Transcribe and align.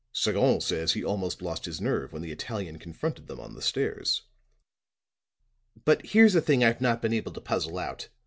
Sagon 0.13 0.61
says 0.61 0.93
he 0.93 1.03
almost 1.05 1.43
lost 1.43 1.65
his 1.65 1.79
nerve 1.79 2.11
when 2.11 2.23
the 2.23 2.31
Italian 2.31 2.79
confronted 2.79 3.27
them 3.27 3.39
on 3.39 3.53
the 3.53 3.61
stairs." 3.61 4.23
"But 5.85 6.03
here's 6.03 6.33
a 6.33 6.41
thing 6.41 6.63
I've 6.63 6.81
not 6.81 7.03
been 7.03 7.13
able 7.13 7.33
to 7.33 7.39
puzzle 7.39 7.77
out. 7.77 8.07